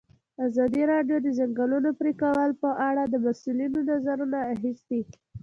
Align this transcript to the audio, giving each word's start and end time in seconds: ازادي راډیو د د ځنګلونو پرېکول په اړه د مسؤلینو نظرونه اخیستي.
ازادي 0.45 0.83
راډیو 0.93 1.17
د 1.21 1.23
د 1.25 1.27
ځنګلونو 1.39 1.89
پرېکول 1.99 2.51
په 2.63 2.69
اړه 2.89 3.03
د 3.07 3.15
مسؤلینو 3.25 3.79
نظرونه 3.89 4.39
اخیستي. 4.53 5.01